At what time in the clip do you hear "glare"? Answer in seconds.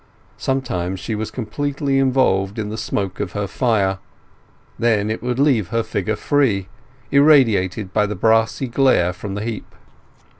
8.67-9.13